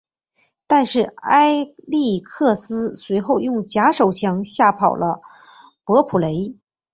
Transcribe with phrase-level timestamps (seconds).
[0.65, 5.21] 但是艾力克斯随后用假手枪吓跑了
[5.85, 6.55] 伯普雷。